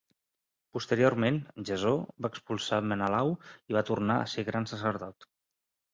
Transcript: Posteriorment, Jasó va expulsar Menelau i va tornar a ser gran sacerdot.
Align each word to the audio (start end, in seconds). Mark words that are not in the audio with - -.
Posteriorment, 0.77 1.37
Jasó 1.69 1.91
va 2.25 2.31
expulsar 2.35 2.81
Menelau 2.93 3.31
i 3.73 3.77
va 3.79 3.87
tornar 3.91 4.17
a 4.23 4.29
ser 4.35 4.47
gran 4.49 4.71
sacerdot. 4.73 5.29